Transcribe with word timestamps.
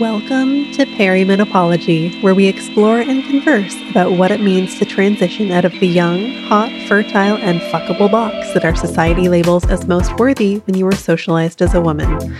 Welcome 0.00 0.72
to 0.72 0.86
Perimenopology, 0.86 2.22
where 2.22 2.34
we 2.34 2.46
explore 2.46 3.00
and 3.00 3.22
converse 3.22 3.76
about 3.90 4.12
what 4.12 4.30
it 4.30 4.40
means 4.40 4.78
to 4.78 4.86
transition 4.86 5.50
out 5.50 5.66
of 5.66 5.72
the 5.72 5.86
young, 5.86 6.32
hot, 6.44 6.70
fertile, 6.88 7.36
and 7.36 7.60
fuckable 7.60 8.10
box 8.10 8.54
that 8.54 8.64
our 8.64 8.74
society 8.74 9.28
labels 9.28 9.68
as 9.68 9.86
most 9.86 10.18
worthy 10.18 10.56
when 10.60 10.74
you 10.74 10.86
were 10.86 10.92
socialized 10.92 11.60
as 11.60 11.74
a 11.74 11.82
woman. 11.82 12.34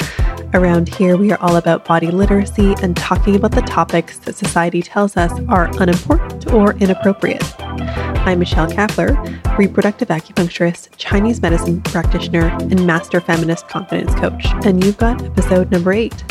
Around 0.55 0.89
here, 0.89 1.19
we 1.19 1.33
are 1.33 1.41
all 1.43 1.57
about 1.57 1.85
body 1.85 2.11
literacy 2.11 2.77
and 2.81 2.97
talking 2.97 3.37
about 3.37 3.53
the 3.53 3.61
topics 3.61 4.17
that 4.21 4.37
society 4.37 4.81
tells 4.81 5.19
us 5.19 5.31
are 5.51 5.69
unimportant 5.83 6.51
or 6.55 6.73
inappropriate. 6.77 7.45
I'm 7.61 8.39
Michelle 8.39 8.71
Kapler, 8.71 9.59
reproductive 9.59 10.09
acupuncturist, 10.09 10.97
Chinese 10.97 11.43
medicine 11.43 11.83
practitioner, 11.83 12.47
and 12.49 12.87
master 12.87 13.21
feminist 13.21 13.69
confidence 13.69 14.15
coach. 14.15 14.47
And 14.65 14.83
you've 14.83 14.97
got 14.97 15.23
episode 15.23 15.71
number 15.71 15.93
eight. 15.93 16.25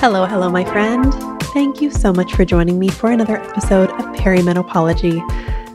Hello, 0.00 0.26
hello, 0.26 0.50
my 0.50 0.62
friend. 0.64 1.14
Thank 1.54 1.80
you 1.80 1.90
so 1.90 2.12
much 2.12 2.34
for 2.34 2.44
joining 2.44 2.78
me 2.78 2.88
for 2.88 3.10
another 3.10 3.38
episode 3.38 3.88
of 3.92 4.04
Perimenopology. 4.16 5.22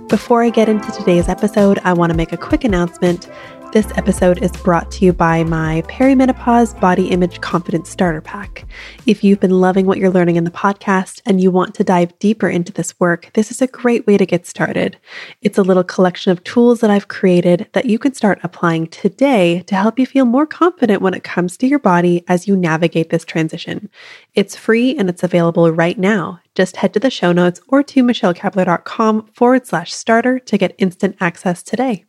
Before 0.08 0.44
I 0.44 0.52
get 0.52 0.70
into 0.70 0.92
today's 0.92 1.28
episode, 1.28 1.80
I 1.84 1.94
want 1.94 2.12
to 2.12 2.18
make 2.18 2.32
a 2.32 2.38
quick 2.38 2.64
announcement. 2.64 3.28
This 3.76 3.92
episode 3.98 4.42
is 4.42 4.54
brought 4.54 4.90
to 4.92 5.04
you 5.04 5.12
by 5.12 5.44
my 5.44 5.82
Perimenopause 5.90 6.80
Body 6.80 7.10
Image 7.10 7.42
Confidence 7.42 7.90
Starter 7.90 8.22
Pack. 8.22 8.66
If 9.06 9.22
you've 9.22 9.42
been 9.42 9.60
loving 9.60 9.86
what 9.86 9.98
you're 9.98 10.10
learning 10.10 10.38
in 10.38 10.46
the 10.46 10.50
podcast 10.50 11.22
and 11.26 11.42
you 11.42 11.52
want 11.52 11.76
to 11.76 11.84
dive 11.84 12.18
deeper 12.20 12.48
into 12.48 12.72
this 12.72 12.98
work, 13.02 13.32
this 13.34 13.52
is 13.52 13.62
a 13.62 13.68
great 13.68 14.08
way 14.08 14.18
to 14.18 14.26
get 14.26 14.46
started. 14.46 14.98
It's 15.42 15.58
a 15.58 15.62
little 15.62 15.84
collection 15.84 16.32
of 16.32 16.42
tools 16.46 16.80
that 16.80 16.90
I've 16.90 17.10
created 17.10 17.68
that 17.74 17.84
you 17.84 18.00
can 18.00 18.14
start 18.14 18.40
applying 18.44 18.88
today 18.88 19.60
to 19.64 19.76
help 19.76 20.00
you 20.00 20.06
feel 20.06 20.24
more 20.24 20.48
confident 20.48 21.02
when 21.02 21.14
it 21.14 21.26
comes 21.26 21.58
to 21.58 21.68
your 21.68 21.80
body 21.80 22.24
as 22.30 22.48
you 22.48 22.56
navigate 22.56 23.10
this 23.10 23.26
transition. 23.26 23.90
It's 24.36 24.56
free 24.56 24.98
and 24.98 25.10
it's 25.10 25.22
available 25.22 25.70
right 25.70 26.00
now. 26.00 26.40
Just 26.56 26.78
head 26.78 26.94
to 26.94 27.02
the 27.02 27.10
show 27.10 27.34
notes 27.34 27.60
or 27.68 27.84
to 27.84 28.06
michellekapler.com 28.06 29.32
forward 29.34 29.68
slash 29.68 29.94
starter 29.94 30.40
to 30.40 30.58
get 30.58 30.76
instant 30.78 31.18
access 31.20 31.62
today. 31.62 32.06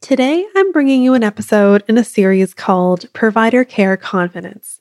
Today, 0.00 0.46
I'm 0.54 0.72
bringing 0.72 1.02
you 1.02 1.14
an 1.14 1.24
episode 1.24 1.82
in 1.88 1.98
a 1.98 2.04
series 2.04 2.54
called 2.54 3.12
Provider 3.12 3.64
Care 3.64 3.96
Confidence. 3.96 4.78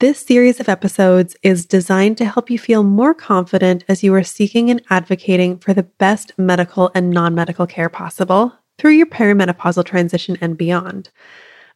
This 0.00 0.18
series 0.18 0.58
of 0.58 0.68
episodes 0.68 1.36
is 1.42 1.66
designed 1.66 2.18
to 2.18 2.24
help 2.24 2.50
you 2.50 2.58
feel 2.58 2.82
more 2.82 3.14
confident 3.14 3.84
as 3.86 4.02
you 4.02 4.12
are 4.14 4.24
seeking 4.24 4.70
and 4.70 4.82
advocating 4.90 5.58
for 5.58 5.74
the 5.74 5.84
best 5.84 6.32
medical 6.38 6.90
and 6.94 7.10
non 7.10 7.34
medical 7.34 7.66
care 7.66 7.90
possible 7.90 8.54
through 8.78 8.92
your 8.92 9.06
perimenopausal 9.06 9.84
transition 9.84 10.36
and 10.40 10.56
beyond. 10.56 11.10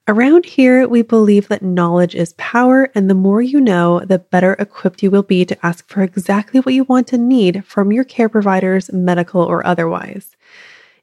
Around 0.09 0.47
here, 0.47 0.89
we 0.89 1.03
believe 1.03 1.49
that 1.49 1.63
knowledge 1.63 2.15
is 2.15 2.33
power, 2.39 2.91
and 2.95 3.09
the 3.09 3.15
more 3.15 3.43
you 3.43 3.61
know, 3.61 4.01
the 4.01 4.19
better 4.19 4.55
equipped 4.55 5.03
you 5.03 5.11
will 5.11 5.23
be 5.23 5.45
to 5.45 5.67
ask 5.67 5.87
for 5.89 6.03
exactly 6.03 6.61
what 6.61 6.75
you 6.75 6.85
want 6.85 7.13
and 7.13 7.29
need 7.29 7.65
from 7.65 7.93
your 7.93 8.05
care 8.05 8.29
providers, 8.29 8.91
medical 8.93 9.43
or 9.43 9.65
otherwise. 9.65 10.35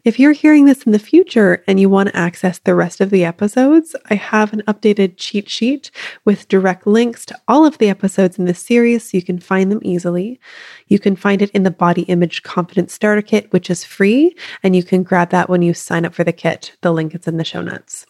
If 0.08 0.22
you're 0.22 0.32
hearing 0.32 0.64
this 0.64 0.84
in 0.84 0.94
the 0.94 1.00
future 1.00 1.66
and 1.68 1.82
you 1.82 1.90
want 1.90 2.08
to 2.08 2.16
access 2.16 2.60
the 2.60 2.76
rest 2.76 3.02
of 3.02 3.10
the 3.10 3.26
episodes, 3.26 3.94
I 4.10 4.16
have 4.16 4.54
an 4.54 4.62
updated 4.62 5.16
cheat 5.18 5.50
sheet 5.50 5.92
with 6.24 6.48
direct 6.48 6.88
links 6.88 7.26
to 7.26 7.38
all 7.50 7.66
of 7.66 7.78
the 7.78 7.90
episodes 7.90 8.40
in 8.40 8.46
this 8.46 8.64
series 8.64 9.04
so 9.04 9.18
you 9.18 9.22
can 9.22 9.38
find 9.38 9.70
them 9.70 9.82
easily. 9.84 10.40
You 10.88 10.98
can 10.98 11.18
find 11.18 11.42
it 11.42 11.50
in 11.50 11.64
the 11.64 11.72
Body 11.72 12.04
Image 12.04 12.44
Confidence 12.44 12.94
Starter 12.94 13.22
Kit, 13.22 13.52
which 13.52 13.70
is 13.70 13.84
free, 13.84 14.34
and 14.64 14.78
you 14.78 14.82
can 14.82 15.04
grab 15.04 15.32
that 15.32 15.50
when 15.50 15.62
you 15.62 15.74
sign 15.74 16.06
up 16.06 16.14
for 16.14 16.24
the 16.24 16.32
kit. 16.32 16.78
The 16.80 16.94
link 16.94 17.14
is 17.14 17.28
in 17.28 17.36
the 17.36 17.44
show 17.44 17.62
notes. 17.62 18.06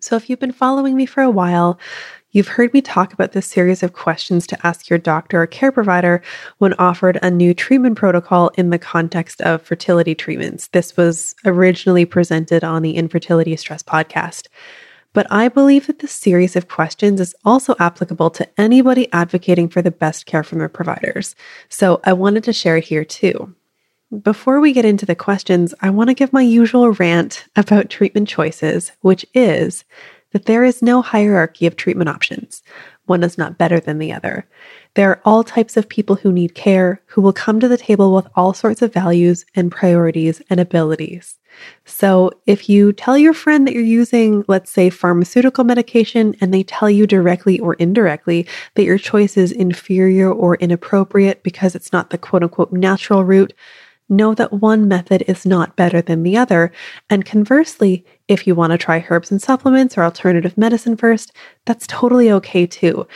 So 0.00 0.16
if 0.16 0.28
you've 0.28 0.40
been 0.40 0.50
following 0.50 0.96
me 0.96 1.06
for 1.06 1.22
a 1.22 1.30
while, 1.30 1.78
You've 2.32 2.46
heard 2.46 2.72
me 2.72 2.80
talk 2.80 3.12
about 3.12 3.32
this 3.32 3.46
series 3.46 3.82
of 3.82 3.92
questions 3.92 4.46
to 4.46 4.66
ask 4.66 4.88
your 4.88 5.00
doctor 5.00 5.42
or 5.42 5.48
care 5.48 5.72
provider 5.72 6.22
when 6.58 6.74
offered 6.74 7.18
a 7.22 7.30
new 7.30 7.54
treatment 7.54 7.96
protocol 7.96 8.52
in 8.56 8.70
the 8.70 8.78
context 8.78 9.40
of 9.40 9.62
fertility 9.62 10.14
treatments. 10.14 10.68
This 10.68 10.96
was 10.96 11.34
originally 11.44 12.04
presented 12.04 12.62
on 12.62 12.82
the 12.82 12.94
Infertility 12.94 13.56
Stress 13.56 13.82
podcast. 13.82 14.46
But 15.12 15.26
I 15.28 15.48
believe 15.48 15.88
that 15.88 15.98
this 15.98 16.12
series 16.12 16.54
of 16.54 16.68
questions 16.68 17.20
is 17.20 17.34
also 17.44 17.74
applicable 17.80 18.30
to 18.30 18.48
anybody 18.60 19.12
advocating 19.12 19.68
for 19.68 19.82
the 19.82 19.90
best 19.90 20.24
care 20.24 20.44
from 20.44 20.58
their 20.58 20.68
providers. 20.68 21.34
So 21.68 22.00
I 22.04 22.12
wanted 22.12 22.44
to 22.44 22.52
share 22.52 22.76
it 22.76 22.84
here 22.84 23.04
too. 23.04 23.56
Before 24.22 24.60
we 24.60 24.72
get 24.72 24.84
into 24.84 25.04
the 25.04 25.16
questions, 25.16 25.74
I 25.80 25.90
want 25.90 26.10
to 26.10 26.14
give 26.14 26.32
my 26.32 26.42
usual 26.42 26.90
rant 26.92 27.44
about 27.56 27.90
treatment 27.90 28.28
choices, 28.28 28.92
which 29.00 29.26
is 29.34 29.84
that 30.32 30.46
there 30.46 30.64
is 30.64 30.82
no 30.82 31.02
hierarchy 31.02 31.66
of 31.66 31.76
treatment 31.76 32.08
options. 32.08 32.62
One 33.06 33.24
is 33.24 33.36
not 33.36 33.58
better 33.58 33.80
than 33.80 33.98
the 33.98 34.12
other. 34.12 34.46
There 34.94 35.10
are 35.10 35.20
all 35.24 35.42
types 35.42 35.76
of 35.76 35.88
people 35.88 36.16
who 36.16 36.30
need 36.30 36.54
care 36.54 37.02
who 37.06 37.20
will 37.20 37.32
come 37.32 37.58
to 37.60 37.68
the 37.68 37.76
table 37.76 38.14
with 38.14 38.28
all 38.36 38.54
sorts 38.54 38.82
of 38.82 38.92
values 38.92 39.44
and 39.54 39.70
priorities 39.70 40.40
and 40.48 40.60
abilities. 40.60 41.38
So, 41.84 42.30
if 42.46 42.68
you 42.68 42.92
tell 42.92 43.18
your 43.18 43.34
friend 43.34 43.66
that 43.66 43.74
you're 43.74 43.82
using, 43.82 44.44
let's 44.46 44.70
say, 44.70 44.88
pharmaceutical 44.88 45.64
medication, 45.64 46.36
and 46.40 46.54
they 46.54 46.62
tell 46.62 46.88
you 46.88 47.06
directly 47.06 47.58
or 47.58 47.74
indirectly 47.74 48.46
that 48.76 48.84
your 48.84 48.98
choice 48.98 49.36
is 49.36 49.50
inferior 49.50 50.32
or 50.32 50.54
inappropriate 50.56 51.42
because 51.42 51.74
it's 51.74 51.92
not 51.92 52.10
the 52.10 52.18
quote 52.18 52.44
unquote 52.44 52.72
natural 52.72 53.24
route, 53.24 53.52
know 54.10 54.34
that 54.34 54.52
one 54.52 54.88
method 54.88 55.24
is 55.26 55.46
not 55.46 55.76
better 55.76 56.02
than 56.02 56.22
the 56.22 56.36
other. 56.36 56.72
And 57.08 57.24
conversely, 57.24 58.04
if 58.28 58.46
you 58.46 58.54
want 58.54 58.72
to 58.72 58.78
try 58.78 59.04
herbs 59.08 59.30
and 59.30 59.40
supplements 59.40 59.96
or 59.96 60.02
alternative 60.02 60.58
medicine 60.58 60.96
first, 60.96 61.32
that's 61.66 61.86
totally 61.86 62.30
okay 62.32 62.66
too. 62.66 63.06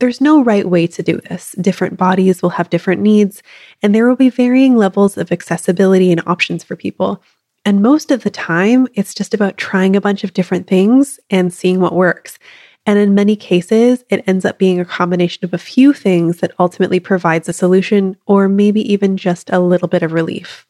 There's 0.00 0.20
no 0.20 0.42
right 0.42 0.68
way 0.68 0.86
to 0.88 1.02
do 1.02 1.20
this. 1.28 1.54
Different 1.60 1.96
bodies 1.96 2.42
will 2.42 2.50
have 2.50 2.70
different 2.70 3.02
needs, 3.02 3.42
and 3.82 3.94
there 3.94 4.08
will 4.08 4.16
be 4.16 4.30
varying 4.30 4.76
levels 4.76 5.16
of 5.16 5.30
accessibility 5.30 6.10
and 6.10 6.22
options 6.26 6.64
for 6.64 6.74
people. 6.74 7.22
And 7.64 7.82
most 7.82 8.10
of 8.10 8.24
the 8.24 8.30
time, 8.30 8.88
it's 8.94 9.14
just 9.14 9.34
about 9.34 9.56
trying 9.56 9.94
a 9.94 10.00
bunch 10.00 10.24
of 10.24 10.32
different 10.32 10.66
things 10.66 11.20
and 11.30 11.52
seeing 11.52 11.78
what 11.78 11.94
works. 11.94 12.38
And 12.84 12.98
in 12.98 13.14
many 13.14 13.36
cases, 13.36 14.04
it 14.10 14.24
ends 14.26 14.44
up 14.44 14.58
being 14.58 14.80
a 14.80 14.84
combination 14.84 15.44
of 15.44 15.54
a 15.54 15.58
few 15.58 15.92
things 15.92 16.38
that 16.38 16.52
ultimately 16.58 16.98
provides 16.98 17.48
a 17.48 17.52
solution 17.52 18.16
or 18.26 18.48
maybe 18.48 18.80
even 18.92 19.16
just 19.16 19.50
a 19.50 19.60
little 19.60 19.88
bit 19.88 20.02
of 20.02 20.12
relief. 20.12 20.66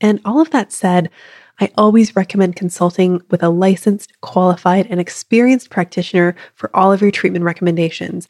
And 0.00 0.20
all 0.24 0.40
of 0.40 0.50
that 0.50 0.72
said, 0.72 1.10
I 1.60 1.70
always 1.76 2.16
recommend 2.16 2.56
consulting 2.56 3.20
with 3.30 3.42
a 3.42 3.50
licensed, 3.50 4.18
qualified, 4.22 4.86
and 4.88 4.98
experienced 4.98 5.68
practitioner 5.68 6.34
for 6.54 6.74
all 6.74 6.90
of 6.90 7.02
your 7.02 7.10
treatment 7.10 7.44
recommendations. 7.44 8.28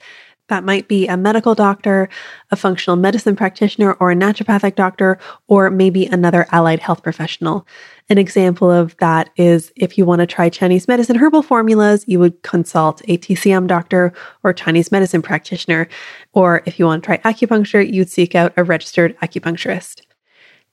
That 0.50 0.64
might 0.64 0.88
be 0.88 1.06
a 1.06 1.16
medical 1.16 1.54
doctor, 1.54 2.08
a 2.50 2.56
functional 2.56 2.96
medicine 2.96 3.36
practitioner, 3.36 3.92
or 3.94 4.10
a 4.10 4.16
naturopathic 4.16 4.74
doctor, 4.74 5.16
or 5.46 5.70
maybe 5.70 6.06
another 6.06 6.46
allied 6.50 6.80
health 6.80 7.04
professional. 7.04 7.66
An 8.08 8.18
example 8.18 8.68
of 8.68 8.96
that 8.96 9.30
is 9.36 9.72
if 9.76 9.96
you 9.96 10.04
want 10.04 10.18
to 10.18 10.26
try 10.26 10.48
Chinese 10.48 10.88
medicine 10.88 11.14
herbal 11.14 11.42
formulas, 11.42 12.04
you 12.08 12.18
would 12.18 12.42
consult 12.42 13.00
a 13.06 13.16
TCM 13.16 13.68
doctor 13.68 14.12
or 14.42 14.52
Chinese 14.52 14.90
medicine 14.90 15.22
practitioner. 15.22 15.88
Or 16.32 16.62
if 16.66 16.80
you 16.80 16.84
want 16.84 17.04
to 17.04 17.06
try 17.06 17.18
acupuncture, 17.18 17.88
you'd 17.88 18.10
seek 18.10 18.34
out 18.34 18.52
a 18.56 18.64
registered 18.64 19.16
acupuncturist. 19.20 20.02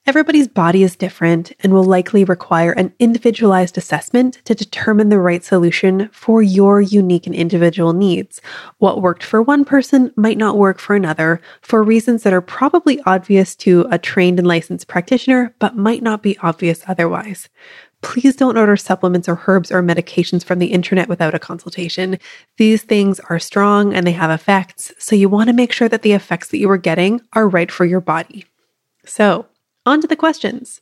Everybody's 0.08 0.48
body 0.48 0.84
is 0.84 0.96
different 0.96 1.52
and 1.60 1.74
will 1.74 1.84
likely 1.84 2.24
require 2.24 2.72
an 2.72 2.94
individualized 2.98 3.78
assessment 3.78 4.40
to 4.46 4.56
determine 4.56 5.10
the 5.10 5.20
right 5.20 5.44
solution 5.44 6.08
for 6.14 6.42
your 6.42 6.80
unique 6.80 7.28
and 7.28 7.36
individual 7.36 7.92
needs. 7.92 8.40
What 8.78 9.02
worked 9.02 9.22
for 9.22 9.42
one 9.42 9.66
person 9.66 10.14
might 10.16 10.38
not 10.38 10.58
work 10.58 10.80
for 10.80 10.96
another 10.96 11.42
for 11.62 11.84
reasons 11.84 12.24
that 12.24 12.32
are 12.32 12.40
probably 12.40 13.02
obvious 13.02 13.54
to 13.58 13.86
a 13.92 14.00
trained 14.00 14.40
and 14.40 14.48
licensed 14.48 14.88
practitioner, 14.88 15.54
but 15.60 15.76
might 15.76 16.02
not 16.02 16.24
be 16.24 16.38
obvious 16.38 16.84
otherwise. 16.88 17.50
Please 18.02 18.38
don't 18.38 18.58
order 18.58 18.78
supplements 18.78 19.28
or 19.28 19.44
herbs 19.46 19.74
or 19.74 19.84
medications 19.84 20.42
from 20.42 20.60
the 20.60 20.68
internet 20.68 21.10
without 21.10 21.36
a 21.36 21.40
consultation. 21.40 22.18
These 22.56 22.84
things 22.84 23.20
are 23.30 23.40
strong 23.40 23.94
and 23.94 24.08
they 24.08 24.14
have 24.14 24.32
effects, 24.32 24.94
so 24.98 25.18
you 25.18 25.28
want 25.28 25.50
to 25.50 25.54
make 25.54 25.74
sure 25.74 25.90
that 25.90 26.04
the 26.04 26.14
effects 26.14 26.48
that 26.48 26.60
you 26.60 26.70
are 26.70 26.78
getting 26.78 27.20
are 27.34 27.50
right 27.50 27.70
for 27.70 27.84
your 27.84 28.00
body. 28.00 28.46
So, 29.04 29.48
on 29.88 30.02
to 30.02 30.08
the 30.08 30.16
questions. 30.16 30.82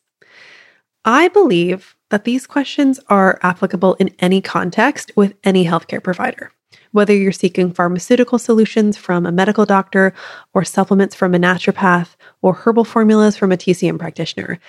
I 1.06 1.28
believe 1.28 1.96
that 2.10 2.24
these 2.24 2.48
questions 2.48 3.00
are 3.08 3.40
applicable 3.44 3.94
in 3.96 4.10
any 4.20 4.42
context 4.42 5.12
with 5.16 5.36
any 5.44 5.66
healthcare 5.66 6.04
provider. 6.04 6.52
Whether 6.92 7.16
you're 7.16 7.32
seeking 7.32 7.72
pharmaceutical 7.72 8.40
solutions 8.40 8.98
from 8.98 9.26
a 9.26 9.32
medical 9.32 9.66
doctor, 9.66 10.14
or 10.54 10.64
supplements 10.64 11.14
from 11.14 11.36
a 11.36 11.40
naturopath, 11.40 12.16
or 12.42 12.54
herbal 12.54 12.86
formulas 12.86 13.38
from 13.38 13.52
a 13.52 13.58
TCM 13.58 14.00
practitioner, 14.00 14.60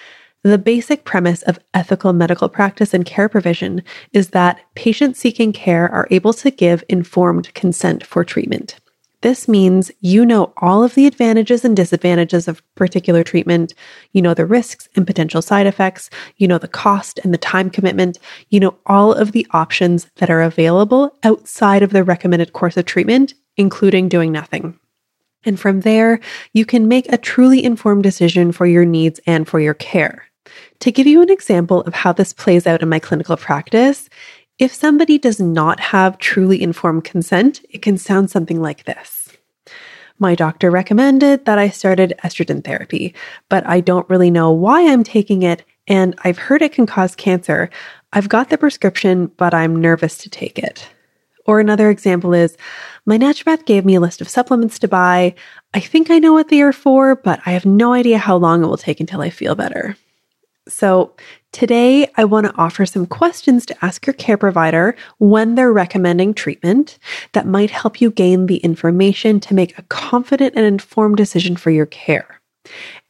the 0.42 0.58
basic 0.58 1.04
premise 1.04 1.42
of 1.42 1.58
ethical 1.74 2.12
medical 2.12 2.48
practice 2.48 2.94
and 2.94 3.04
care 3.04 3.28
provision 3.28 3.82
is 4.12 4.30
that 4.30 4.60
patients 4.74 5.18
seeking 5.18 5.52
care 5.52 5.90
are 5.90 6.06
able 6.10 6.32
to 6.34 6.50
give 6.50 6.84
informed 6.88 7.52
consent 7.54 8.06
for 8.06 8.24
treatment. 8.24 8.76
This 9.26 9.48
means 9.48 9.90
you 9.98 10.24
know 10.24 10.52
all 10.58 10.84
of 10.84 10.94
the 10.94 11.04
advantages 11.04 11.64
and 11.64 11.76
disadvantages 11.76 12.46
of 12.46 12.62
particular 12.76 13.24
treatment. 13.24 13.74
You 14.12 14.22
know 14.22 14.34
the 14.34 14.46
risks 14.46 14.88
and 14.94 15.04
potential 15.04 15.42
side 15.42 15.66
effects. 15.66 16.10
You 16.36 16.46
know 16.46 16.58
the 16.58 16.68
cost 16.68 17.18
and 17.24 17.34
the 17.34 17.38
time 17.38 17.68
commitment. 17.68 18.20
You 18.50 18.60
know 18.60 18.76
all 18.86 19.12
of 19.12 19.32
the 19.32 19.44
options 19.50 20.08
that 20.18 20.30
are 20.30 20.42
available 20.42 21.12
outside 21.24 21.82
of 21.82 21.90
the 21.90 22.04
recommended 22.04 22.52
course 22.52 22.76
of 22.76 22.84
treatment, 22.84 23.34
including 23.56 24.08
doing 24.08 24.30
nothing. 24.30 24.78
And 25.44 25.58
from 25.58 25.80
there, 25.80 26.20
you 26.52 26.64
can 26.64 26.86
make 26.86 27.12
a 27.12 27.18
truly 27.18 27.64
informed 27.64 28.04
decision 28.04 28.52
for 28.52 28.64
your 28.64 28.84
needs 28.84 29.18
and 29.26 29.48
for 29.48 29.58
your 29.58 29.74
care. 29.74 30.26
To 30.78 30.92
give 30.92 31.08
you 31.08 31.20
an 31.20 31.32
example 31.32 31.80
of 31.80 31.94
how 31.94 32.12
this 32.12 32.32
plays 32.32 32.64
out 32.64 32.80
in 32.80 32.88
my 32.88 33.00
clinical 33.00 33.36
practice, 33.36 34.08
if 34.60 34.72
somebody 34.72 35.18
does 35.18 35.40
not 35.40 35.80
have 35.80 36.16
truly 36.18 36.62
informed 36.62 37.02
consent, 37.02 37.60
it 37.68 37.82
can 37.82 37.98
sound 37.98 38.30
something 38.30 38.62
like 38.62 38.84
this. 38.84 39.15
My 40.18 40.34
doctor 40.34 40.70
recommended 40.70 41.44
that 41.44 41.58
I 41.58 41.68
started 41.68 42.14
estrogen 42.24 42.64
therapy, 42.64 43.14
but 43.48 43.66
I 43.66 43.80
don't 43.80 44.08
really 44.08 44.30
know 44.30 44.50
why 44.50 44.90
I'm 44.90 45.04
taking 45.04 45.42
it, 45.42 45.64
and 45.86 46.14
I've 46.24 46.38
heard 46.38 46.62
it 46.62 46.72
can 46.72 46.86
cause 46.86 47.14
cancer. 47.14 47.70
I've 48.12 48.28
got 48.28 48.48
the 48.48 48.58
prescription, 48.58 49.26
but 49.36 49.52
I'm 49.52 49.76
nervous 49.76 50.16
to 50.18 50.30
take 50.30 50.58
it. 50.58 50.88
Or 51.44 51.60
another 51.60 51.90
example 51.90 52.34
is 52.34 52.56
my 53.04 53.18
naturopath 53.18 53.66
gave 53.66 53.84
me 53.84 53.94
a 53.94 54.00
list 54.00 54.20
of 54.20 54.28
supplements 54.28 54.78
to 54.80 54.88
buy. 54.88 55.34
I 55.74 55.80
think 55.80 56.10
I 56.10 56.18
know 56.18 56.32
what 56.32 56.48
they 56.48 56.60
are 56.62 56.72
for, 56.72 57.14
but 57.14 57.40
I 57.46 57.52
have 57.52 57.66
no 57.66 57.92
idea 57.92 58.18
how 58.18 58.36
long 58.36 58.64
it 58.64 58.66
will 58.66 58.76
take 58.76 59.00
until 59.00 59.20
I 59.20 59.30
feel 59.30 59.54
better. 59.54 59.96
So, 60.68 61.14
today 61.56 62.06
I 62.18 62.24
want 62.24 62.44
to 62.44 62.54
offer 62.58 62.84
some 62.84 63.06
questions 63.06 63.64
to 63.64 63.76
ask 63.82 64.06
your 64.06 64.12
care 64.12 64.36
provider 64.36 64.94
when 65.16 65.54
they're 65.54 65.72
recommending 65.72 66.34
treatment 66.34 66.98
that 67.32 67.46
might 67.46 67.70
help 67.70 67.98
you 67.98 68.10
gain 68.10 68.44
the 68.44 68.58
information 68.58 69.40
to 69.40 69.54
make 69.54 69.78
a 69.78 69.82
confident 69.84 70.54
and 70.54 70.66
informed 70.66 71.16
decision 71.16 71.56
for 71.56 71.70
your 71.70 71.86
care. 71.86 72.42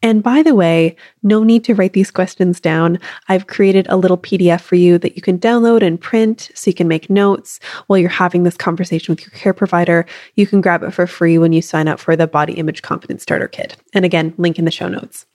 And 0.00 0.22
by 0.22 0.44
the 0.44 0.54
way, 0.54 0.94
no 1.25 1.43
need 1.43 1.64
to 1.64 1.75
write 1.75 1.94
these 1.94 2.12
questions 2.12 2.60
down. 2.60 3.00
I've 3.28 3.48
created 3.48 3.88
a 3.88 3.96
little 3.96 4.16
PDF 4.16 4.60
for 4.60 4.76
you 4.76 4.96
that 4.99 5.16
you 5.16 5.22
can 5.22 5.40
download 5.40 5.82
and 5.82 6.00
print 6.00 6.52
so 6.54 6.70
you 6.70 6.75
can 6.75 6.87
make 6.87 7.10
notes 7.10 7.58
while 7.88 7.99
you're 7.99 8.08
having 8.08 8.44
this 8.44 8.56
conversation 8.56 9.10
with 9.10 9.22
your 9.22 9.31
care 9.31 9.54
provider. 9.54 10.06
You 10.37 10.46
can 10.46 10.60
grab 10.60 10.84
it 10.84 10.92
for 10.92 11.08
free 11.08 11.37
when 11.37 11.52
you 11.52 11.62
sign 11.62 11.88
up 11.88 11.99
for 11.99 12.14
the 12.14 12.28
Body 12.28 12.52
Image 12.52 12.82
Confidence 12.82 13.25
Starter 13.25 13.49
Kit. 13.49 13.76
And 13.92 14.04
again, 14.04 14.34
link 14.37 14.56
in 14.56 14.66
the 14.66 14.70
show 14.70 14.87
notes. 14.87 15.26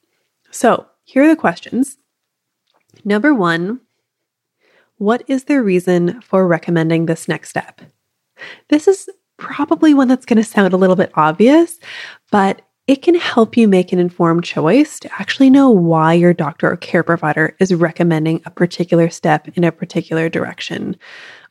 So, 0.50 0.86
here 1.04 1.24
are 1.24 1.28
the 1.28 1.36
questions 1.36 1.98
Number 3.04 3.34
one, 3.34 3.82
what 4.98 5.24
is 5.28 5.46
the 5.46 5.62
reason 5.62 6.22
for 6.22 6.48
recommending 6.48 7.06
this 7.06 7.28
next 7.28 7.50
step? 7.50 7.82
This 8.70 8.88
is 8.88 9.10
probably 9.38 9.94
one 9.94 10.08
that's 10.08 10.26
going 10.26 10.38
to 10.38 10.44
sound 10.44 10.74
a 10.74 10.78
little 10.78 10.96
bit 10.96 11.12
obvious, 11.16 11.80
but 12.32 12.62
it 12.88 13.02
can 13.02 13.16
help 13.16 13.56
you 13.56 13.68
make 13.68 13.94
an 13.94 14.00
informed 14.00 14.44
choice 14.44 15.00
to 15.00 15.10
actually 15.20 15.50
know 15.50 15.70
why 15.70 16.14
your 16.14 16.34
doctor 16.34 16.72
or 16.72 16.78
care 16.78 17.04
provider 17.04 17.56
is 17.60 17.74
recommending 17.74 18.42
a 18.46 18.52
particular 18.52 19.10
step 19.10 19.48
in 19.56 19.64
a 19.64 19.72
particular 19.72 20.30
direction. 20.30 20.96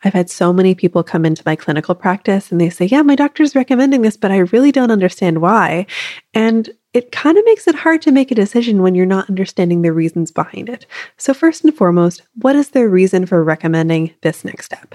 I've 0.04 0.12
had 0.12 0.28
so 0.28 0.52
many 0.52 0.74
people 0.74 1.02
come 1.02 1.24
into 1.24 1.42
my 1.46 1.56
clinical 1.56 1.94
practice 1.94 2.50
and 2.50 2.60
they 2.60 2.70
say, 2.70 2.86
Yeah, 2.86 3.02
my 3.02 3.14
doctor's 3.14 3.54
recommending 3.54 4.02
this, 4.02 4.16
but 4.16 4.30
I 4.30 4.38
really 4.38 4.72
don't 4.72 4.90
understand 4.90 5.40
why. 5.40 5.86
And 6.34 6.68
it 6.92 7.12
kind 7.12 7.38
of 7.38 7.44
makes 7.44 7.68
it 7.68 7.74
hard 7.74 8.02
to 8.02 8.12
make 8.12 8.30
a 8.30 8.34
decision 8.34 8.82
when 8.82 8.94
you're 8.94 9.06
not 9.06 9.28
understanding 9.28 9.82
the 9.82 9.92
reasons 9.92 10.32
behind 10.32 10.68
it. 10.68 10.86
So, 11.16 11.32
first 11.32 11.64
and 11.64 11.74
foremost, 11.74 12.22
what 12.34 12.56
is 12.56 12.70
the 12.70 12.88
reason 12.88 13.26
for 13.26 13.44
recommending 13.44 14.14
this 14.22 14.44
next 14.44 14.66
step? 14.66 14.94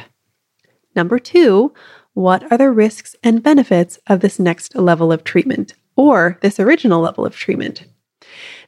Number 0.96 1.20
two, 1.20 1.74
what 2.14 2.50
are 2.52 2.58
the 2.58 2.72
risks 2.72 3.16
and 3.24 3.44
benefits 3.44 4.00
of 4.08 4.22
this 4.22 4.40
next 4.40 4.76
level 4.76 5.12
of 5.12 5.24
treatment 5.24 5.74
or 5.96 6.38
this 6.42 6.60
original 6.60 7.02
level 7.02 7.26
of 7.26 7.36
treatment? 7.36 7.86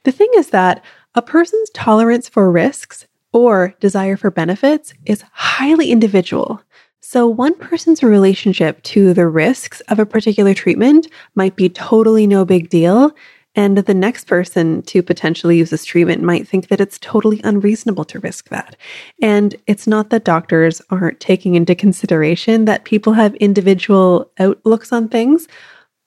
The 0.04 0.12
thing 0.12 0.28
is 0.36 0.50
that 0.50 0.84
a 1.14 1.22
person's 1.22 1.70
tolerance 1.70 2.28
for 2.28 2.50
risks 2.50 3.06
or 3.32 3.74
desire 3.80 4.16
for 4.16 4.30
benefits 4.30 4.94
is 5.04 5.24
highly 5.32 5.90
individual. 5.90 6.62
So, 7.10 7.26
one 7.26 7.54
person's 7.54 8.02
relationship 8.02 8.82
to 8.82 9.14
the 9.14 9.26
risks 9.26 9.80
of 9.88 9.98
a 9.98 10.04
particular 10.04 10.52
treatment 10.52 11.08
might 11.34 11.56
be 11.56 11.70
totally 11.70 12.26
no 12.26 12.44
big 12.44 12.68
deal. 12.68 13.12
And 13.54 13.78
the 13.78 13.94
next 13.94 14.26
person 14.26 14.82
to 14.82 15.02
potentially 15.02 15.56
use 15.56 15.70
this 15.70 15.86
treatment 15.86 16.22
might 16.22 16.46
think 16.46 16.68
that 16.68 16.82
it's 16.82 16.98
totally 16.98 17.40
unreasonable 17.44 18.04
to 18.04 18.18
risk 18.18 18.50
that. 18.50 18.76
And 19.22 19.56
it's 19.66 19.86
not 19.86 20.10
that 20.10 20.26
doctors 20.26 20.82
aren't 20.90 21.18
taking 21.18 21.54
into 21.54 21.74
consideration 21.74 22.66
that 22.66 22.84
people 22.84 23.14
have 23.14 23.34
individual 23.36 24.30
outlooks 24.38 24.92
on 24.92 25.08
things, 25.08 25.48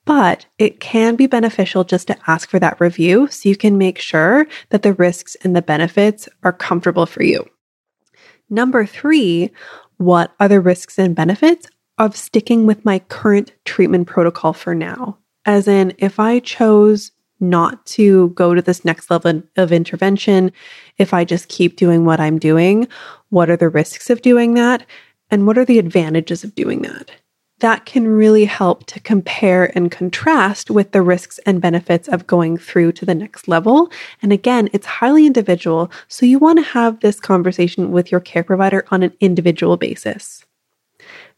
but 0.06 0.46
it 0.60 0.82
can 0.82 1.16
be 1.16 1.26
beneficial 1.26 1.84
just 1.84 2.06
to 2.10 2.18
ask 2.28 2.48
for 2.48 2.60
that 2.60 2.80
review 2.80 3.28
so 3.28 3.50
you 3.50 3.56
can 3.56 3.80
make 3.80 3.98
sure 3.98 4.46
that 4.70 4.84
the 4.84 4.94
risks 4.94 5.34
and 5.44 5.56
the 5.56 5.64
benefits 5.64 6.30
are 6.44 6.54
comfortable 6.54 7.08
for 7.08 7.24
you. 7.24 7.50
Number 8.52 8.86
three, 8.86 9.50
what 10.02 10.34
are 10.40 10.48
the 10.48 10.60
risks 10.60 10.98
and 10.98 11.16
benefits 11.16 11.68
of 11.98 12.18
sticking 12.18 12.66
with 12.66 12.84
my 12.84 13.00
current 13.00 13.54
treatment 13.66 14.08
protocol 14.08 14.54
for 14.54 14.74
now? 14.74 15.18
As 15.46 15.68
in, 15.68 15.94
if 15.98 16.20
I 16.20 16.40
chose 16.40 17.12
not 17.40 17.86
to 17.88 18.30
go 18.30 18.54
to 18.54 18.62
this 18.62 18.84
next 18.84 19.10
level 19.10 19.44
of 19.58 19.72
intervention, 19.72 20.52
if 20.98 21.14
I 21.14 21.24
just 21.24 21.50
keep 21.50 21.76
doing 21.76 22.06
what 22.06 22.20
I'm 22.20 22.40
doing, 22.40 22.88
what 23.30 23.50
are 23.50 23.58
the 23.58 23.70
risks 23.70 24.10
of 24.10 24.22
doing 24.22 24.56
that? 24.56 24.86
And 25.30 25.48
what 25.48 25.58
are 25.58 25.66
the 25.66 25.80
advantages 25.80 26.44
of 26.44 26.56
doing 26.56 26.82
that? 26.82 27.12
That 27.62 27.86
can 27.86 28.08
really 28.08 28.46
help 28.46 28.88
to 28.88 29.00
compare 29.00 29.72
and 29.78 29.92
contrast 29.92 30.72
with 30.72 30.94
the 30.94 31.04
risks 31.04 31.40
and 31.46 31.62
benefits 31.62 32.08
of 32.08 32.26
going 32.26 32.58
through 32.58 32.94
to 32.94 33.06
the 33.06 33.14
next 33.14 33.48
level. 33.48 33.92
And 34.24 34.34
again, 34.34 34.68
it's 34.74 34.88
highly 34.88 35.28
individual. 35.28 35.92
So 36.08 36.26
you 36.26 36.40
want 36.40 36.58
to 36.58 36.72
have 36.72 37.00
this 37.00 37.20
conversation 37.20 37.92
with 37.92 38.12
your 38.12 38.20
care 38.20 38.44
provider 38.44 38.86
on 38.90 39.04
an 39.04 39.14
individual 39.20 39.78
basis. 39.78 40.44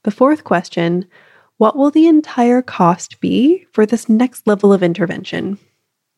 The 0.03 0.11
fourth 0.11 0.45
question 0.45 1.07
What 1.57 1.75
will 1.75 1.91
the 1.91 2.07
entire 2.07 2.61
cost 2.61 3.19
be 3.19 3.67
for 3.73 3.85
this 3.85 4.07
next 4.07 4.47
level 4.47 4.71
of 4.71 4.81
intervention? 4.81 5.59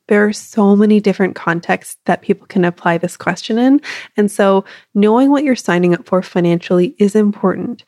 There 0.07 0.25
are 0.25 0.33
so 0.33 0.75
many 0.75 0.99
different 0.99 1.35
contexts 1.35 1.97
that 2.05 2.21
people 2.21 2.45
can 2.47 2.63
apply 2.63 2.97
this 2.97 3.17
question 3.17 3.57
in. 3.57 3.81
And 4.17 4.29
so, 4.29 4.65
knowing 4.93 5.31
what 5.31 5.43
you're 5.43 5.55
signing 5.55 5.93
up 5.93 6.05
for 6.05 6.21
financially 6.21 6.95
is 6.99 7.15
important. 7.15 7.83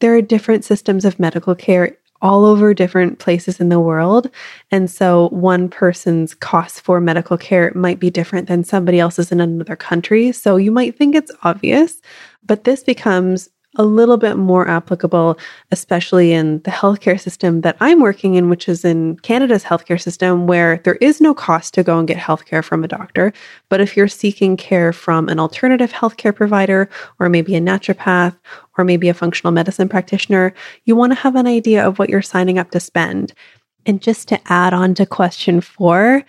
There 0.00 0.14
are 0.14 0.22
different 0.22 0.64
systems 0.64 1.04
of 1.04 1.18
medical 1.18 1.54
care 1.54 1.96
all 2.20 2.44
over 2.44 2.72
different 2.72 3.18
places 3.18 3.58
in 3.58 3.68
the 3.68 3.80
world. 3.80 4.30
And 4.70 4.90
so, 4.90 5.28
one 5.30 5.68
person's 5.68 6.34
cost 6.34 6.82
for 6.82 7.00
medical 7.00 7.36
care 7.36 7.72
might 7.74 7.98
be 7.98 8.10
different 8.10 8.48
than 8.48 8.64
somebody 8.64 9.00
else's 9.00 9.32
in 9.32 9.40
another 9.40 9.76
country. 9.76 10.32
So, 10.32 10.56
you 10.56 10.70
might 10.70 10.96
think 10.96 11.14
it's 11.14 11.32
obvious, 11.42 12.00
but 12.44 12.64
this 12.64 12.84
becomes 12.84 13.48
a 13.76 13.84
little 13.84 14.18
bit 14.18 14.36
more 14.36 14.68
applicable, 14.68 15.38
especially 15.70 16.32
in 16.32 16.60
the 16.62 16.70
healthcare 16.70 17.18
system 17.18 17.62
that 17.62 17.76
I'm 17.80 18.00
working 18.00 18.34
in, 18.34 18.50
which 18.50 18.68
is 18.68 18.84
in 18.84 19.16
Canada's 19.20 19.64
healthcare 19.64 20.00
system, 20.00 20.46
where 20.46 20.80
there 20.84 20.96
is 20.96 21.20
no 21.20 21.32
cost 21.32 21.72
to 21.74 21.82
go 21.82 21.98
and 21.98 22.06
get 22.06 22.18
healthcare 22.18 22.62
from 22.62 22.84
a 22.84 22.88
doctor. 22.88 23.32
But 23.70 23.80
if 23.80 23.96
you're 23.96 24.08
seeking 24.08 24.56
care 24.56 24.92
from 24.92 25.28
an 25.28 25.40
alternative 25.40 25.92
healthcare 25.92 26.34
provider, 26.34 26.90
or 27.18 27.28
maybe 27.28 27.54
a 27.54 27.60
naturopath, 27.60 28.36
or 28.76 28.84
maybe 28.84 29.08
a 29.08 29.14
functional 29.14 29.52
medicine 29.52 29.88
practitioner, 29.88 30.52
you 30.84 30.94
want 30.94 31.12
to 31.12 31.18
have 31.18 31.36
an 31.36 31.46
idea 31.46 31.86
of 31.86 31.98
what 31.98 32.10
you're 32.10 32.22
signing 32.22 32.58
up 32.58 32.70
to 32.72 32.80
spend. 32.80 33.32
And 33.86 34.00
just 34.00 34.28
to 34.28 34.40
add 34.46 34.74
on 34.74 34.94
to 34.94 35.06
question 35.06 35.60
four, 35.60 36.24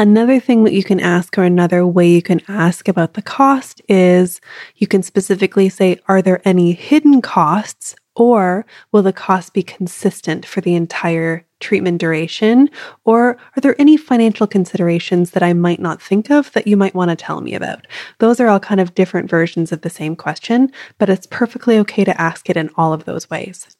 Another 0.00 0.38
thing 0.38 0.62
that 0.62 0.74
you 0.74 0.84
can 0.84 1.00
ask, 1.00 1.36
or 1.36 1.42
another 1.42 1.84
way 1.84 2.08
you 2.08 2.22
can 2.22 2.40
ask 2.46 2.86
about 2.86 3.14
the 3.14 3.22
cost, 3.22 3.82
is 3.88 4.40
you 4.76 4.86
can 4.86 5.02
specifically 5.02 5.68
say, 5.68 5.98
Are 6.06 6.22
there 6.22 6.40
any 6.44 6.70
hidden 6.70 7.20
costs, 7.20 7.96
or 8.14 8.64
will 8.92 9.02
the 9.02 9.12
cost 9.12 9.54
be 9.54 9.62
consistent 9.64 10.46
for 10.46 10.60
the 10.60 10.76
entire 10.76 11.44
treatment 11.58 12.00
duration? 12.00 12.70
Or 13.04 13.30
are 13.56 13.60
there 13.60 13.74
any 13.80 13.96
financial 13.96 14.46
considerations 14.46 15.32
that 15.32 15.42
I 15.42 15.52
might 15.52 15.80
not 15.80 16.00
think 16.00 16.30
of 16.30 16.52
that 16.52 16.68
you 16.68 16.76
might 16.76 16.94
want 16.94 17.10
to 17.10 17.16
tell 17.16 17.40
me 17.40 17.54
about? 17.54 17.84
Those 18.18 18.38
are 18.38 18.46
all 18.46 18.60
kind 18.60 18.80
of 18.80 18.94
different 18.94 19.28
versions 19.28 19.72
of 19.72 19.80
the 19.80 19.90
same 19.90 20.14
question, 20.14 20.70
but 20.98 21.08
it's 21.08 21.26
perfectly 21.26 21.76
okay 21.78 22.04
to 22.04 22.20
ask 22.20 22.48
it 22.48 22.56
in 22.56 22.70
all 22.76 22.92
of 22.92 23.04
those 23.04 23.28
ways. 23.28 23.76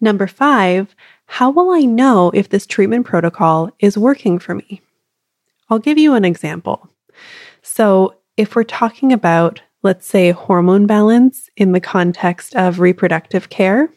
Number 0.00 0.26
five, 0.26 0.96
how 1.26 1.50
will 1.50 1.70
I 1.70 1.82
know 1.82 2.32
if 2.34 2.48
this 2.48 2.66
treatment 2.66 3.06
protocol 3.06 3.70
is 3.78 3.96
working 3.96 4.40
for 4.40 4.56
me? 4.56 4.82
I'll 5.68 5.78
give 5.78 5.98
you 5.98 6.14
an 6.14 6.24
example. 6.24 6.88
So, 7.62 8.16
if 8.36 8.56
we're 8.56 8.64
talking 8.64 9.12
about, 9.12 9.62
let's 9.82 10.06
say, 10.06 10.32
hormone 10.32 10.86
balance 10.86 11.48
in 11.56 11.72
the 11.72 11.80
context 11.80 12.54
of 12.56 12.80
reproductive 12.80 13.48
care, 13.48 13.90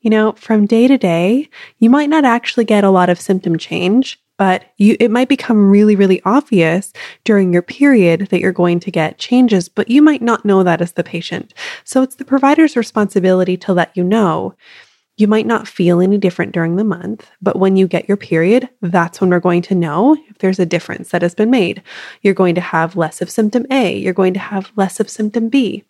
you 0.00 0.10
know, 0.10 0.32
from 0.32 0.66
day 0.66 0.88
to 0.88 0.98
day, 0.98 1.48
you 1.78 1.90
might 1.90 2.10
not 2.10 2.24
actually 2.24 2.64
get 2.64 2.84
a 2.84 2.90
lot 2.90 3.08
of 3.08 3.20
symptom 3.20 3.58
change, 3.58 4.20
but 4.36 4.64
you 4.76 4.96
it 4.98 5.10
might 5.10 5.28
become 5.28 5.70
really 5.70 5.94
really 5.94 6.20
obvious 6.24 6.92
during 7.24 7.52
your 7.52 7.62
period 7.62 8.28
that 8.30 8.40
you're 8.40 8.52
going 8.52 8.80
to 8.80 8.90
get 8.90 9.18
changes, 9.18 9.68
but 9.68 9.88
you 9.88 10.02
might 10.02 10.22
not 10.22 10.44
know 10.44 10.62
that 10.62 10.80
as 10.80 10.92
the 10.92 11.04
patient. 11.04 11.54
So 11.84 12.02
it's 12.02 12.16
the 12.16 12.24
provider's 12.24 12.76
responsibility 12.76 13.56
to 13.58 13.72
let 13.72 13.96
you 13.96 14.02
know. 14.02 14.54
You 15.18 15.28
might 15.28 15.46
not 15.46 15.68
feel 15.68 16.00
any 16.00 16.16
different 16.16 16.52
during 16.52 16.76
the 16.76 16.84
month, 16.84 17.30
but 17.42 17.58
when 17.58 17.76
you 17.76 17.86
get 17.86 18.08
your 18.08 18.16
period, 18.16 18.68
that's 18.80 19.20
when 19.20 19.30
we're 19.30 19.40
going 19.40 19.62
to 19.62 19.74
know 19.74 20.16
if 20.28 20.38
there's 20.38 20.58
a 20.58 20.66
difference 20.66 21.10
that 21.10 21.22
has 21.22 21.34
been 21.34 21.50
made. 21.50 21.82
You're 22.22 22.34
going 22.34 22.54
to 22.54 22.62
have 22.62 22.96
less 22.96 23.20
of 23.20 23.30
symptom 23.30 23.66
A, 23.70 23.96
you're 23.96 24.14
going 24.14 24.34
to 24.34 24.40
have 24.40 24.72
less 24.74 25.00
of 25.00 25.10
symptom 25.10 25.48
B. 25.48 25.84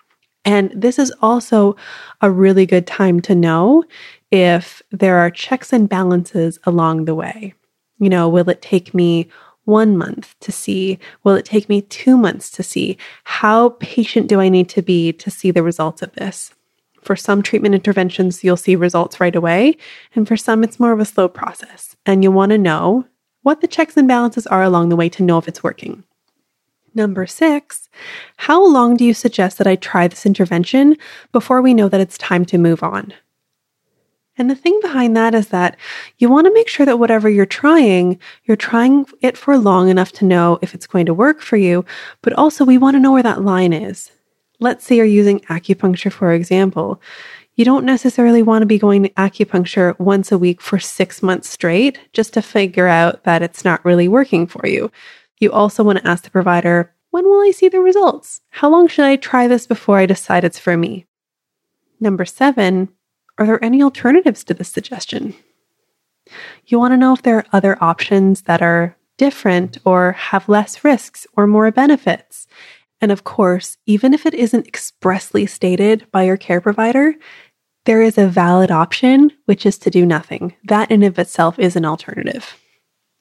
And 0.44 0.72
this 0.74 0.98
is 0.98 1.12
also 1.22 1.76
a 2.20 2.30
really 2.30 2.66
good 2.66 2.86
time 2.86 3.20
to 3.20 3.34
know 3.34 3.84
if 4.32 4.82
there 4.90 5.18
are 5.18 5.30
checks 5.30 5.72
and 5.72 5.88
balances 5.88 6.58
along 6.64 7.04
the 7.04 7.14
way. 7.14 7.54
You 7.98 8.08
know, 8.08 8.28
will 8.28 8.50
it 8.50 8.60
take 8.60 8.92
me 8.92 9.28
one 9.64 9.96
month 9.96 10.34
to 10.40 10.50
see? 10.50 10.98
Will 11.22 11.36
it 11.36 11.44
take 11.44 11.68
me 11.68 11.82
two 11.82 12.16
months 12.16 12.50
to 12.52 12.64
see? 12.64 12.98
How 13.22 13.70
patient 13.78 14.26
do 14.26 14.40
I 14.40 14.48
need 14.48 14.68
to 14.70 14.82
be 14.82 15.12
to 15.12 15.30
see 15.30 15.52
the 15.52 15.62
results 15.62 16.02
of 16.02 16.12
this? 16.14 16.52
For 17.02 17.16
some 17.16 17.42
treatment 17.42 17.74
interventions, 17.74 18.42
you'll 18.42 18.56
see 18.56 18.76
results 18.76 19.20
right 19.20 19.34
away. 19.34 19.76
And 20.14 20.26
for 20.26 20.36
some, 20.36 20.62
it's 20.62 20.80
more 20.80 20.92
of 20.92 21.00
a 21.00 21.04
slow 21.04 21.28
process. 21.28 21.96
And 22.06 22.22
you'll 22.22 22.32
want 22.32 22.50
to 22.50 22.58
know 22.58 23.06
what 23.42 23.60
the 23.60 23.66
checks 23.66 23.96
and 23.96 24.06
balances 24.06 24.46
are 24.46 24.62
along 24.62 24.88
the 24.88 24.96
way 24.96 25.08
to 25.10 25.22
know 25.22 25.36
if 25.38 25.48
it's 25.48 25.64
working. 25.64 26.04
Number 26.94 27.26
six, 27.26 27.88
how 28.36 28.64
long 28.64 28.96
do 28.96 29.04
you 29.04 29.14
suggest 29.14 29.58
that 29.58 29.66
I 29.66 29.76
try 29.76 30.06
this 30.06 30.26
intervention 30.26 30.96
before 31.32 31.60
we 31.60 31.74
know 31.74 31.88
that 31.88 32.00
it's 32.00 32.18
time 32.18 32.44
to 32.46 32.58
move 32.58 32.82
on? 32.82 33.14
And 34.38 34.48
the 34.48 34.54
thing 34.54 34.78
behind 34.80 35.16
that 35.16 35.34
is 35.34 35.48
that 35.48 35.76
you 36.18 36.30
want 36.30 36.46
to 36.46 36.54
make 36.54 36.68
sure 36.68 36.86
that 36.86 36.98
whatever 36.98 37.28
you're 37.28 37.46
trying, 37.46 38.18
you're 38.44 38.56
trying 38.56 39.06
it 39.20 39.36
for 39.36 39.58
long 39.58 39.88
enough 39.88 40.12
to 40.12 40.24
know 40.24 40.58
if 40.62 40.74
it's 40.74 40.86
going 40.86 41.06
to 41.06 41.14
work 41.14 41.40
for 41.40 41.56
you, 41.56 41.84
but 42.22 42.32
also 42.34 42.64
we 42.64 42.78
want 42.78 42.94
to 42.94 43.00
know 43.00 43.12
where 43.12 43.22
that 43.22 43.42
line 43.42 43.72
is. 43.72 44.10
Let's 44.62 44.84
say 44.84 44.94
you're 44.94 45.04
using 45.04 45.40
acupuncture, 45.40 46.12
for 46.12 46.32
example. 46.32 47.02
You 47.56 47.64
don't 47.64 47.84
necessarily 47.84 48.44
want 48.44 48.62
to 48.62 48.66
be 48.66 48.78
going 48.78 49.02
to 49.02 49.08
acupuncture 49.10 49.98
once 49.98 50.30
a 50.30 50.38
week 50.38 50.60
for 50.60 50.78
six 50.78 51.20
months 51.20 51.48
straight 51.50 51.98
just 52.12 52.32
to 52.34 52.42
figure 52.42 52.86
out 52.86 53.24
that 53.24 53.42
it's 53.42 53.64
not 53.64 53.84
really 53.84 54.06
working 54.06 54.46
for 54.46 54.64
you. 54.68 54.92
You 55.40 55.50
also 55.50 55.82
want 55.82 55.98
to 55.98 56.06
ask 56.06 56.22
the 56.22 56.30
provider, 56.30 56.94
when 57.10 57.24
will 57.24 57.40
I 57.40 57.50
see 57.50 57.68
the 57.68 57.80
results? 57.80 58.40
How 58.50 58.70
long 58.70 58.86
should 58.86 59.04
I 59.04 59.16
try 59.16 59.48
this 59.48 59.66
before 59.66 59.98
I 59.98 60.06
decide 60.06 60.44
it's 60.44 60.60
for 60.60 60.76
me? 60.76 61.06
Number 61.98 62.24
seven, 62.24 62.88
are 63.38 63.46
there 63.46 63.64
any 63.64 63.82
alternatives 63.82 64.44
to 64.44 64.54
this 64.54 64.68
suggestion? 64.68 65.34
You 66.66 66.78
want 66.78 66.92
to 66.92 66.96
know 66.96 67.14
if 67.14 67.22
there 67.22 67.38
are 67.38 67.46
other 67.52 67.76
options 67.82 68.42
that 68.42 68.62
are 68.62 68.96
different 69.18 69.78
or 69.84 70.12
have 70.12 70.48
less 70.48 70.84
risks 70.84 71.26
or 71.36 71.48
more 71.48 71.70
benefits. 71.72 72.46
And 73.02 73.12
of 73.12 73.24
course, 73.24 73.76
even 73.84 74.14
if 74.14 74.24
it 74.24 74.32
isn't 74.32 74.66
expressly 74.66 75.44
stated 75.44 76.06
by 76.12 76.22
your 76.22 76.36
care 76.38 76.60
provider, 76.60 77.14
there 77.84 78.00
is 78.00 78.16
a 78.16 78.28
valid 78.28 78.70
option, 78.70 79.32
which 79.46 79.66
is 79.66 79.76
to 79.78 79.90
do 79.90 80.06
nothing. 80.06 80.54
That 80.64 80.90
in 80.90 81.02
of 81.02 81.18
itself 81.18 81.58
is 81.58 81.74
an 81.74 81.84
alternative. 81.84 82.56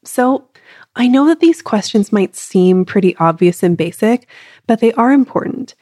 So 0.05 0.47
I 0.95 1.07
know 1.07 1.25
that 1.27 1.39
these 1.39 1.61
questions 1.61 2.11
might 2.11 2.35
seem 2.35 2.85
pretty 2.85 3.15
obvious 3.17 3.63
and 3.63 3.75
basic, 3.75 4.27
but 4.67 4.79
they 4.79 4.93
are 4.93 5.11
important. 5.11 5.73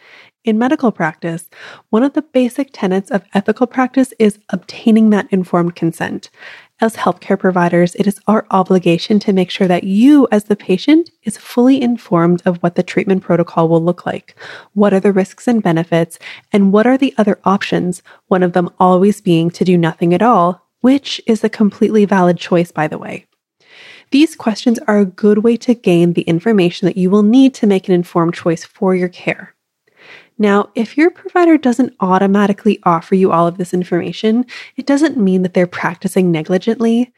In 0.46 0.58
medical 0.58 0.92
practice, 0.94 1.50
one 1.90 2.04
of 2.04 2.14
the 2.14 2.22
basic 2.22 2.70
tenets 2.72 3.12
of 3.12 3.26
ethical 3.34 3.68
practice 3.68 4.14
is 4.18 4.40
obtaining 4.50 5.10
that 5.10 5.28
informed 5.32 5.76
consent. 5.76 6.30
As 6.82 6.96
healthcare 6.96 7.38
providers, 7.38 7.94
it 7.96 8.08
is 8.08 8.22
our 8.26 8.46
obligation 8.52 9.20
to 9.20 9.34
make 9.34 9.52
sure 9.52 9.68
that 9.68 9.84
you, 9.84 10.30
as 10.32 10.46
the 10.46 10.56
patient, 10.56 11.10
is 11.24 11.38
fully 11.38 11.82
informed 11.82 12.42
of 12.46 12.56
what 12.60 12.76
the 12.76 12.84
treatment 12.84 13.22
protocol 13.22 13.68
will 13.68 13.84
look 13.84 14.06
like. 14.06 14.34
What 14.74 14.94
are 14.94 15.02
the 15.02 15.12
risks 15.12 15.46
and 15.46 15.62
benefits? 15.62 16.18
And 16.54 16.72
what 16.72 16.88
are 16.88 16.98
the 16.98 17.14
other 17.18 17.38
options? 17.44 18.02
One 18.28 18.44
of 18.44 18.54
them 18.54 18.70
always 18.80 19.20
being 19.20 19.52
to 19.52 19.66
do 19.66 19.78
nothing 19.78 20.14
at 20.14 20.22
all, 20.22 20.66
which 20.80 21.20
is 21.28 21.44
a 21.44 21.50
completely 21.50 22.06
valid 22.06 22.38
choice, 22.38 22.72
by 22.72 22.88
the 22.88 22.98
way. 22.98 23.26
These 24.12 24.38
questions 24.38 24.80
are 24.88 25.00
a 25.00 25.06
good 25.06 25.40
way 25.40 25.58
to 25.58 25.74
gain 25.74 26.14
the 26.14 26.22
information 26.22 26.86
that 26.86 26.98
you 26.98 27.10
will 27.10 27.24
need 27.24 27.54
to 27.56 27.68
make 27.68 27.90
an 27.90 27.94
informed 27.94 28.36
choice 28.36 28.64
for 28.64 28.96
your 28.96 29.10
care. 29.10 29.54
Now, 30.42 30.70
if 30.74 30.98
your 30.98 31.12
provider 31.12 31.58
doesn't 31.58 31.94
automatically 32.00 32.80
offer 32.84 33.14
you 33.14 33.32
all 33.32 33.46
of 33.46 33.58
this 33.58 33.74
information, 33.74 34.46
it 34.78 34.86
doesn't 34.86 35.18
mean 35.18 35.42
that 35.42 35.54
they're 35.54 35.68
practicing 35.68 36.32
negligently. 36.32 37.14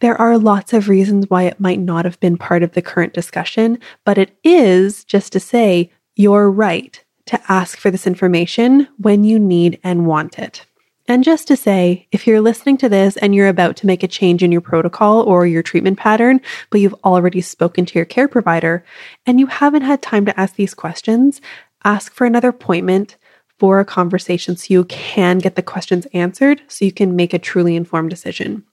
There 0.00 0.20
are 0.20 0.38
lots 0.38 0.72
of 0.72 0.88
reasons 0.88 1.28
why 1.28 1.42
it 1.42 1.60
might 1.60 1.78
not 1.78 2.06
have 2.06 2.18
been 2.18 2.38
part 2.38 2.62
of 2.62 2.72
the 2.72 2.82
current 2.82 3.12
discussion, 3.12 3.78
but 4.04 4.16
it 4.16 4.36
is 4.42 5.04
just 5.04 5.32
to 5.34 5.40
say 5.40 5.92
you're 6.16 6.50
right 6.50 7.04
to 7.26 7.40
ask 7.48 7.78
for 7.78 7.90
this 7.90 8.06
information 8.06 8.88
when 8.96 9.22
you 9.22 9.38
need 9.38 9.78
and 9.84 10.06
want 10.06 10.38
it. 10.38 10.64
And 11.08 11.24
just 11.24 11.48
to 11.48 11.56
say, 11.56 12.06
if 12.12 12.26
you're 12.26 12.40
listening 12.40 12.76
to 12.78 12.88
this 12.88 13.16
and 13.16 13.34
you're 13.34 13.48
about 13.48 13.76
to 13.76 13.86
make 13.86 14.02
a 14.02 14.08
change 14.08 14.42
in 14.42 14.52
your 14.52 14.60
protocol 14.60 15.22
or 15.22 15.46
your 15.46 15.62
treatment 15.62 15.98
pattern, 15.98 16.40
but 16.70 16.80
you've 16.80 16.94
already 17.04 17.40
spoken 17.40 17.84
to 17.86 17.98
your 17.98 18.04
care 18.04 18.28
provider 18.28 18.84
and 19.26 19.40
you 19.40 19.46
haven't 19.46 19.82
had 19.82 20.00
time 20.00 20.24
to 20.26 20.40
ask 20.40 20.54
these 20.54 20.74
questions, 20.74 21.40
ask 21.84 22.12
for 22.12 22.26
another 22.26 22.48
appointment 22.48 23.16
for 23.58 23.78
a 23.80 23.84
conversation 23.84 24.56
so 24.56 24.66
you 24.70 24.84
can 24.84 25.38
get 25.38 25.54
the 25.54 25.62
questions 25.62 26.06
answered 26.12 26.62
so 26.68 26.84
you 26.84 26.92
can 26.92 27.14
make 27.14 27.32
a 27.32 27.38
truly 27.38 27.76
informed 27.76 28.10
decision. 28.10 28.64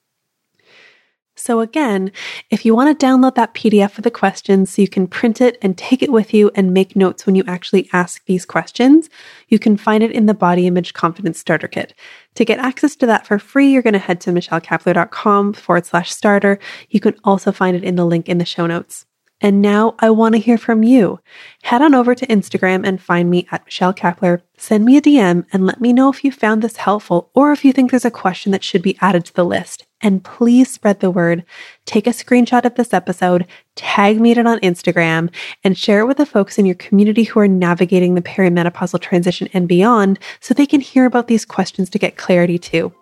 So, 1.39 1.61
again, 1.61 2.11
if 2.49 2.65
you 2.65 2.75
want 2.75 2.99
to 2.99 3.05
download 3.05 3.35
that 3.35 3.53
PDF 3.53 3.97
of 3.97 4.03
the 4.03 4.11
questions 4.11 4.71
so 4.71 4.81
you 4.81 4.89
can 4.89 5.07
print 5.07 5.39
it 5.39 5.57
and 5.61 5.77
take 5.77 6.03
it 6.03 6.11
with 6.11 6.33
you 6.33 6.51
and 6.53 6.73
make 6.73 6.97
notes 6.97 7.25
when 7.25 7.35
you 7.35 7.45
actually 7.47 7.87
ask 7.93 8.25
these 8.25 8.45
questions, 8.45 9.09
you 9.47 9.57
can 9.57 9.77
find 9.77 10.03
it 10.03 10.11
in 10.11 10.25
the 10.25 10.33
Body 10.33 10.67
Image 10.67 10.93
Confidence 10.93 11.39
Starter 11.39 11.69
Kit. 11.69 11.93
To 12.35 12.43
get 12.43 12.59
access 12.59 12.97
to 12.97 13.05
that 13.05 13.25
for 13.25 13.39
free, 13.39 13.71
you're 13.71 13.81
going 13.81 13.93
to 13.93 13.99
head 13.99 14.19
to 14.21 14.31
michellekapler.com 14.31 15.53
forward 15.53 15.85
slash 15.85 16.11
starter. 16.11 16.59
You 16.89 16.99
can 16.99 17.15
also 17.23 17.53
find 17.53 17.77
it 17.77 17.85
in 17.85 17.95
the 17.95 18.05
link 18.05 18.27
in 18.27 18.37
the 18.37 18.43
show 18.45 18.67
notes. 18.67 19.05
And 19.41 19.61
now 19.61 19.95
I 19.99 20.09
want 20.09 20.35
to 20.35 20.39
hear 20.39 20.57
from 20.57 20.83
you. 20.83 21.19
Head 21.63 21.81
on 21.81 21.95
over 21.95 22.13
to 22.13 22.27
Instagram 22.27 22.85
and 22.85 23.01
find 23.01 23.29
me 23.29 23.47
at 23.51 23.63
Michelle 23.65 23.93
Kapler. 23.93 24.41
Send 24.57 24.83
me 24.83 24.97
a 24.97 25.01
DM 25.01 25.45
and 25.53 25.65
let 25.65 25.79
me 25.79 25.93
know 25.93 26.09
if 26.09 26.23
you 26.25 26.31
found 26.31 26.61
this 26.61 26.75
helpful 26.75 27.29
or 27.33 27.53
if 27.53 27.63
you 27.63 27.71
think 27.71 27.89
there's 27.89 28.03
a 28.03 28.11
question 28.11 28.51
that 28.51 28.63
should 28.63 28.81
be 28.81 28.97
added 28.99 29.23
to 29.25 29.33
the 29.33 29.45
list. 29.45 29.85
And 30.01 30.23
please 30.23 30.69
spread 30.69 30.99
the 30.99 31.11
word. 31.11 31.45
Take 31.85 32.07
a 32.07 32.11
screenshot 32.11 32.65
of 32.65 32.75
this 32.75 32.93
episode, 32.93 33.47
tag 33.75 34.19
me 34.19 34.31
it 34.31 34.37
on 34.45 34.59
Instagram, 34.59 35.33
and 35.63 35.77
share 35.77 36.01
it 36.01 36.05
with 36.05 36.17
the 36.17 36.25
folks 36.25 36.57
in 36.57 36.65
your 36.65 36.75
community 36.75 37.23
who 37.23 37.39
are 37.39 37.47
navigating 37.47 38.15
the 38.15 38.21
perimenopausal 38.21 39.01
transition 39.01 39.49
and 39.53 39.67
beyond 39.67 40.19
so 40.41 40.53
they 40.53 40.65
can 40.65 40.81
hear 40.81 41.05
about 41.05 41.27
these 41.27 41.45
questions 41.45 41.89
to 41.89 41.99
get 41.99 42.17
clarity 42.17 42.57
too. 42.57 42.93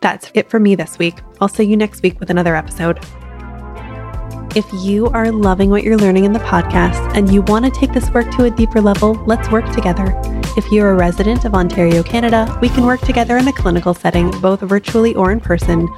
That's 0.00 0.30
it 0.34 0.50
for 0.50 0.60
me 0.60 0.74
this 0.74 0.98
week. 0.98 1.20
I'll 1.40 1.48
see 1.48 1.64
you 1.64 1.76
next 1.76 2.02
week 2.02 2.20
with 2.20 2.30
another 2.30 2.54
episode. 2.54 3.04
If 4.56 4.64
you 4.72 5.08
are 5.08 5.30
loving 5.30 5.68
what 5.68 5.82
you're 5.82 5.98
learning 5.98 6.24
in 6.24 6.32
the 6.32 6.38
podcast 6.38 7.14
and 7.14 7.30
you 7.30 7.42
want 7.42 7.66
to 7.66 7.70
take 7.70 7.92
this 7.92 8.08
work 8.08 8.30
to 8.36 8.44
a 8.44 8.50
deeper 8.50 8.80
level, 8.80 9.12
let's 9.26 9.50
work 9.50 9.70
together. 9.70 10.18
If 10.56 10.72
you're 10.72 10.92
a 10.92 10.94
resident 10.94 11.44
of 11.44 11.54
Ontario, 11.54 12.02
Canada, 12.02 12.58
we 12.62 12.70
can 12.70 12.86
work 12.86 13.02
together 13.02 13.36
in 13.36 13.46
a 13.48 13.52
clinical 13.52 13.92
setting, 13.92 14.30
both 14.40 14.62
virtually 14.62 15.14
or 15.14 15.30
in 15.30 15.40
person. 15.40 15.90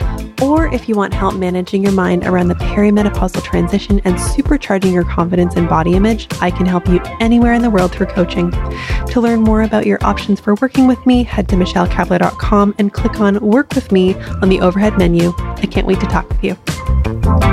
Or 0.43 0.75
if 0.75 0.88
you 0.88 0.97
want 0.97 1.15
help 1.15 1.37
managing 1.37 1.85
your 1.85 1.93
mind 1.93 2.27
around 2.27 2.49
the 2.49 2.57
perimenopausal 2.57 3.45
transition 3.45 4.00
and 4.05 4.17
supercharging 4.17 4.93
your 4.93 5.05
confidence 5.05 5.55
and 5.55 5.69
body 5.69 5.95
image, 5.95 6.27
I 6.41 6.50
can 6.50 6.67
help 6.67 6.88
you 6.88 6.99
anywhere 7.21 7.53
in 7.53 7.62
the 7.62 7.71
world 7.71 7.93
through 7.93 8.07
coaching. 8.07 8.50
To 8.50 9.21
learn 9.21 9.43
more 9.43 9.62
about 9.62 9.87
your 9.87 10.05
options 10.05 10.41
for 10.41 10.57
working 10.57 10.88
with 10.88 11.07
me, 11.07 11.23
head 11.23 11.49
to 11.50 11.55
michellekapler.com 11.55 12.75
and 12.79 12.93
click 12.93 13.21
on 13.21 13.38
Work 13.38 13.77
with 13.77 13.93
Me 13.93 14.17
on 14.43 14.49
the 14.49 14.59
overhead 14.59 14.99
menu. 14.99 15.33
I 15.38 15.67
can't 15.71 15.87
wait 15.87 16.00
to 16.00 16.07
talk 16.07 16.29
with 16.29 16.43
you. 16.43 17.48